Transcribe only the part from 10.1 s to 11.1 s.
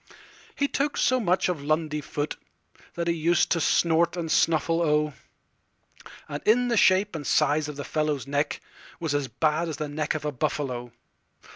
of a buffalo.